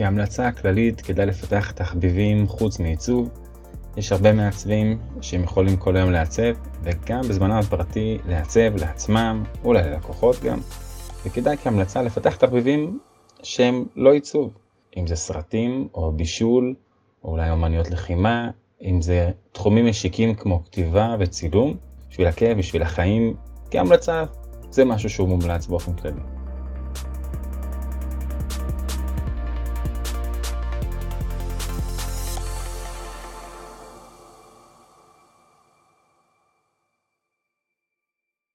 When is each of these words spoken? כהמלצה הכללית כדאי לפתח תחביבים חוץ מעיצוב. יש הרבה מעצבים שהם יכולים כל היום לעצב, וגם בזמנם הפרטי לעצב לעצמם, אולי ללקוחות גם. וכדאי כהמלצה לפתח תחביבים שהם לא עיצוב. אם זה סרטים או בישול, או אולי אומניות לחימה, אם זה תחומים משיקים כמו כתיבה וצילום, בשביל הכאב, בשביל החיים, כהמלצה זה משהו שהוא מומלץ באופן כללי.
כהמלצה 0.00 0.48
הכללית 0.48 1.00
כדאי 1.00 1.26
לפתח 1.26 1.70
תחביבים 1.70 2.46
חוץ 2.48 2.78
מעיצוב. 2.78 3.28
יש 3.96 4.12
הרבה 4.12 4.32
מעצבים 4.32 4.98
שהם 5.20 5.42
יכולים 5.42 5.76
כל 5.76 5.96
היום 5.96 6.10
לעצב, 6.10 6.52
וגם 6.82 7.20
בזמנם 7.20 7.52
הפרטי 7.52 8.18
לעצב 8.28 8.76
לעצמם, 8.76 9.44
אולי 9.64 9.82
ללקוחות 9.82 10.36
גם. 10.42 10.58
וכדאי 11.26 11.56
כהמלצה 11.56 12.02
לפתח 12.02 12.36
תחביבים 12.36 12.98
שהם 13.42 13.84
לא 13.96 14.12
עיצוב. 14.12 14.50
אם 14.96 15.06
זה 15.06 15.16
סרטים 15.16 15.88
או 15.94 16.12
בישול, 16.12 16.74
או 17.24 17.30
אולי 17.30 17.50
אומניות 17.50 17.90
לחימה, 17.90 18.50
אם 18.82 19.02
זה 19.02 19.30
תחומים 19.52 19.86
משיקים 19.86 20.34
כמו 20.34 20.64
כתיבה 20.64 21.16
וצילום, 21.18 21.76
בשביל 22.10 22.26
הכאב, 22.26 22.58
בשביל 22.58 22.82
החיים, 22.82 23.34
כהמלצה 23.70 24.24
זה 24.70 24.84
משהו 24.84 25.10
שהוא 25.10 25.28
מומלץ 25.28 25.66
באופן 25.66 25.92
כללי. 25.92 26.39